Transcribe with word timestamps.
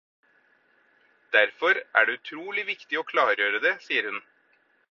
Derfor 1.35 1.83
er 1.99 2.05
det 2.09 2.15
utrolig 2.21 2.65
viktig 2.73 3.01
å 3.03 3.07
klargjøre 3.13 3.63
det, 3.67 3.75
sier 3.89 4.09
hun. 4.09 4.19